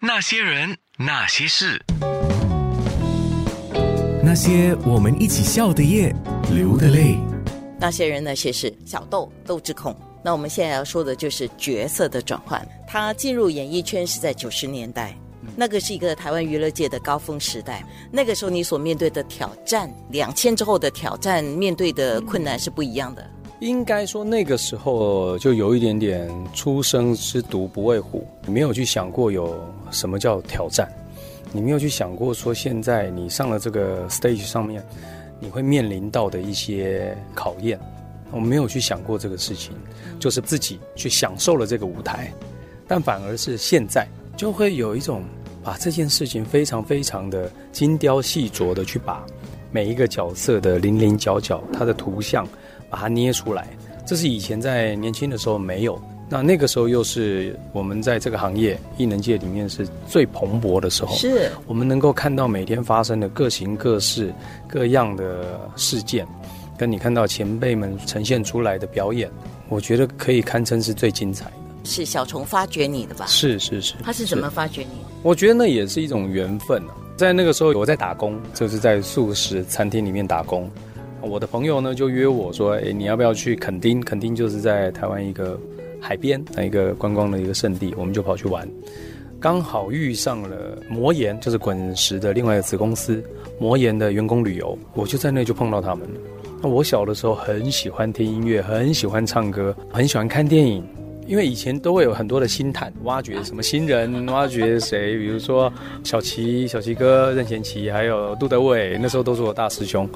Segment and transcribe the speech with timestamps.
[0.00, 1.84] 那些人，那些事，
[4.22, 6.14] 那些我们一起笑的夜，
[6.52, 7.18] 流的泪。
[7.80, 9.92] 那些人那些事，小豆豆志孔。
[10.22, 12.64] 那我们现在要说的就是角色的转换。
[12.86, 15.18] 他进入演艺圈是在九十年代，
[15.56, 17.84] 那个是一个台湾娱乐界的高峰时代。
[18.12, 23.28] 那个时候你所面对的挑战，两千之后的挑战，面对的困难是不一样的。
[23.60, 29.58] 应该说那个时候就有一点点初生之犊不畏虎，没有去想过有
[29.90, 30.88] 什么叫挑战，
[31.50, 34.80] 你没有去想过说现在你上了这个 stage 上面，
[35.40, 37.78] 你会面临到的一些考验。
[38.30, 39.72] 我没有去想过这个事情，
[40.20, 42.32] 就是自己去享受了这个舞台，
[42.86, 45.24] 但反而是现在就会有一种
[45.64, 49.24] 把这件事情非常非常的精雕细琢的去把
[49.72, 52.46] 每一个角色的零零角角，它的图像
[52.88, 53.68] 把它捏出来，
[54.06, 56.00] 这是以前在年轻的时候没有。
[56.30, 64.32] 那那个时候又是我们在这个行业艺能界里面是最蓬勃的时候，是我们能够看到每天发生的各形各式
[64.66, 66.26] 各样的事件。
[66.76, 69.28] 跟你看到前辈们呈现出来的表演，
[69.68, 71.52] 我觉得可以堪称是最精彩的。
[71.82, 73.24] 是小虫发掘你的吧？
[73.26, 73.94] 是是是。
[74.04, 74.98] 他是怎么发掘你？
[75.22, 76.94] 我觉得那也是一种缘分啊。
[77.16, 80.70] 在那个时候，我在打工，就是在素食餐厅里面打工。
[81.22, 84.00] 我的朋友呢就约我说：“哎，你要不要去垦丁？
[84.00, 85.58] 垦丁就是在台湾一个
[86.00, 88.68] 海边的一个观光的一个圣地，我们就跑去玩。
[89.40, 93.22] 刚好遇上了魔岩，就是滚石的另外一个子公司
[93.58, 96.20] 魔岩的员工旅游，我就在那就碰到他们了。”
[96.62, 100.84] 那我小的时候很喜欢听音乐，很喜欢唱歌，很喜欢看电影。
[101.26, 105.70] 因为以前都会有很多的星探挖掘什么新人， 挖掘谁，比如说
[106.02, 110.08] 小齐、小齐哥、任贤齐，还有杜德伟，那时候都是我大师兄。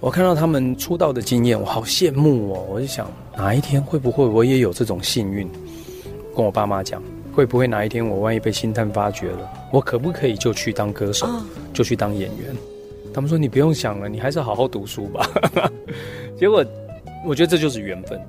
[0.00, 2.64] 我看到他们出道的经验，我好羡慕哦！
[2.70, 5.48] 我就想，哪一天会不会我也有这种幸运？
[6.36, 7.02] 跟我爸妈讲，
[7.34, 11.28] 会不会哪一天我万一被星探发掘了，我可不可以就去当歌手，
[11.74, 12.54] 就去当演员？
[13.12, 15.28] 他们说：“你不用想了，你还是好好读书吧。
[16.38, 16.64] ”结果，
[17.26, 18.20] 我觉得这就是缘分。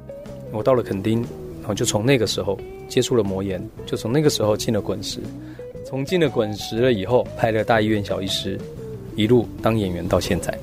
[0.52, 1.22] 我到了垦丁，
[1.60, 2.58] 然后就从那个时候
[2.88, 5.20] 接触了魔岩，就从那个时候进了滚石。
[5.86, 8.58] 从进了滚石了以后，拍了《大医院小医师》，
[9.16, 10.58] 一路当演员到现在。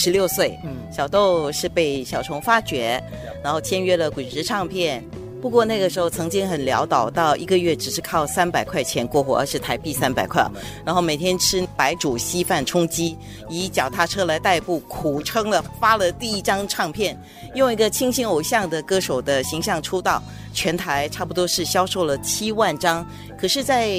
[0.00, 3.02] 十六岁，嗯，小豆是被小虫发掘，
[3.42, 5.04] 然后签约了滚石唱片。
[5.42, 10.48] 不过那个时候曾经很潦倒，到一个月只是靠三百块钱过活，而是台币三百块，
[10.84, 13.16] 然后每天吃白煮稀饭充饥，
[13.48, 17.20] 以脚踏车来代步，苦撑了发了第一张唱片，
[17.54, 20.22] 用一个清新偶像的歌手的形象出道，
[20.52, 23.04] 全台差不多是销售了七万张，
[23.36, 23.90] 可是，在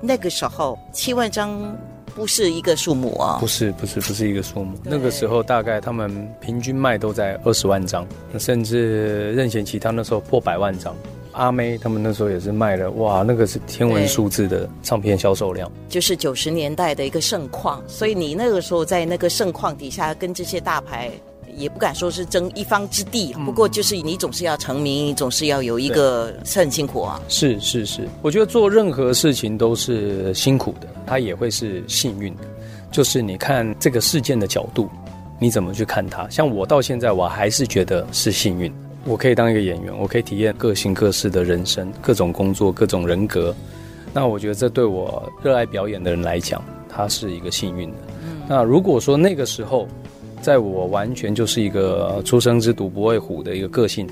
[0.00, 1.76] 那个时候七万张。
[2.16, 3.36] 不是一个数目啊！
[3.38, 4.74] 不是，不是，不是一个数目。
[4.82, 8.06] 那个时候大概他们平均卖都在二十万张，
[8.38, 10.96] 甚至任贤齐他那时候破百万张，
[11.32, 15.70] 阿妹他们那时候也是卖了，哇，那个是天文数字的唱片销售量。
[15.90, 21.10] 就是九十年代的一个盛况，所以你那个时候在那个盛况底下跟这些大牌。
[21.56, 27.20] 也不敢说是争一方之地，不过就是你总是要成名，你总是要有一个是很辛苦啊。
[27.28, 32.42] 是是是，我觉得做任何事情都是辛苦的，它也会是幸运的。
[32.92, 34.88] 就是你看这个事件的角度，
[35.38, 36.28] 你怎么去看它？
[36.28, 38.72] 像我到现在，我还是觉得是幸运，
[39.04, 43.54] 我可以当一个演员，我可以体验各形各式的人生，各种工作，各种人格。
[44.12, 47.96] 那我觉得这对我热爱表演的人来讲，它是一个幸运的。
[48.48, 49.86] 那如果说那个时候，
[50.46, 54.06] 在我完全就是一个初生之犊不畏虎的一个个性，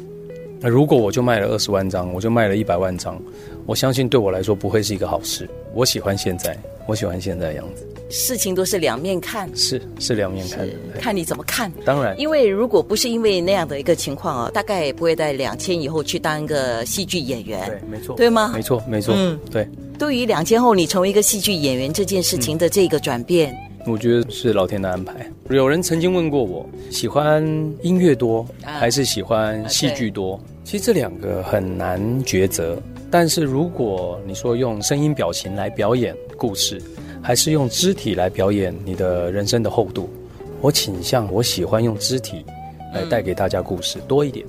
[0.59, 3.23] 那如果我就卖了二十万张，我就卖了一百万张，
[3.67, 5.49] 我相信对我来说不会是一个好事。
[5.75, 6.59] 我喜欢现在，
[6.89, 7.87] 我喜欢现在的样子。
[8.11, 10.69] 事情都是两面看，是是两面看，
[10.99, 11.73] 看你怎么看。
[11.85, 17.65] 当然，因为如果不是因为那样的一个情况啊，大概也不会在两千以后去当一个戏剧演员。
[17.65, 18.51] 对，没错，对吗？
[18.53, 19.15] 没错，没错。
[19.17, 19.69] 嗯，对。
[20.01, 23.57] 对于两千后你成为一个戏剧演员这件事情的这个转变。
[23.87, 25.31] 我觉得是老天的安排。
[25.51, 27.43] 有人曾经问过我，喜欢
[27.83, 30.41] 音乐多还是喜欢戏剧多？
[30.65, 32.79] 其实这两个很难抉择。
[33.11, 36.83] 但是如果你说用声音表情来表演故事，
[37.23, 40.09] 还是用肢体来表演你的人生的厚度，
[40.61, 42.45] 我倾向我喜欢用肢体
[42.93, 44.45] 来带给大家故事多一点。